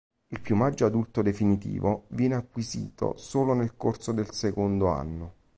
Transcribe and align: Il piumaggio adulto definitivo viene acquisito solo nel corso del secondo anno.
Il 0.29 0.41
piumaggio 0.41 0.87
adulto 0.87 1.21
definitivo 1.21 2.05
viene 2.07 2.33
acquisito 2.33 3.15
solo 3.17 3.53
nel 3.53 3.77
corso 3.77 4.11
del 4.13 4.31
secondo 4.31 4.87
anno. 4.87 5.33